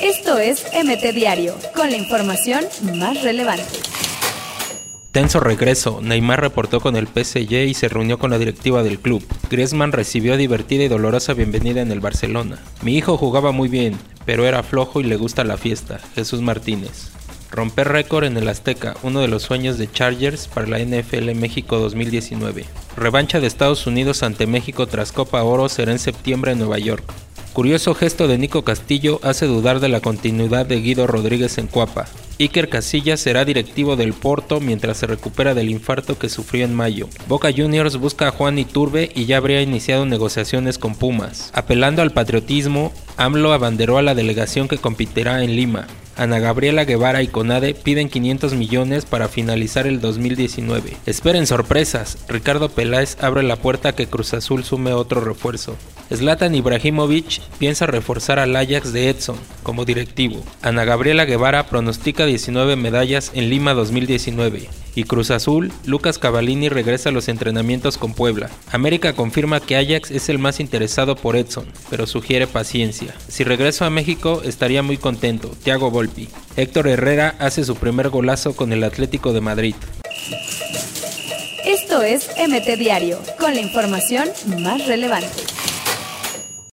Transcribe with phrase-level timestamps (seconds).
[0.00, 3.64] Esto es MT Diario, con la información más relevante.
[5.16, 9.24] Tenso regreso, Neymar reportó con el PSG y se reunió con la directiva del club.
[9.48, 12.58] Griezmann recibió divertida y dolorosa bienvenida en el Barcelona.
[12.82, 16.00] Mi hijo jugaba muy bien, pero era flojo y le gusta la fiesta.
[16.14, 17.12] Jesús Martínez.
[17.50, 21.78] Romper récord en el Azteca, uno de los sueños de Chargers para la NFL México
[21.78, 22.66] 2019.
[22.96, 27.04] Revancha de Estados Unidos ante México tras Copa Oro será en septiembre en Nueva York.
[27.56, 32.04] Curioso gesto de Nico Castillo hace dudar de la continuidad de Guido Rodríguez en Cuapa.
[32.38, 37.08] Iker Casillas será directivo del Porto mientras se recupera del infarto que sufrió en mayo.
[37.28, 41.50] Boca Juniors busca a Juan Iturbe y ya habría iniciado negociaciones con Pumas.
[41.54, 45.86] Apelando al patriotismo, AMLO abanderó a la delegación que competirá en Lima.
[46.16, 50.96] Ana Gabriela Guevara y Conade piden 500 millones para finalizar el 2019.
[51.04, 55.76] Esperen sorpresas, Ricardo Peláez abre la puerta que Cruz Azul sume otro refuerzo.
[56.14, 60.42] Zlatan Ibrahimovic piensa reforzar al Ajax de Edson como directivo.
[60.62, 64.68] Ana Gabriela Guevara pronostica 19 medallas en Lima 2019.
[64.96, 68.50] Y Cruz Azul, Lucas Cavallini regresa a los entrenamientos con Puebla.
[68.72, 73.14] América confirma que Ajax es el más interesado por Edson, pero sugiere paciencia.
[73.28, 76.30] Si regreso a México estaría muy contento, Thiago Volpi.
[76.56, 79.74] Héctor Herrera hace su primer golazo con el Atlético de Madrid.
[81.66, 84.30] Esto es MT Diario, con la información
[84.60, 85.28] más relevante.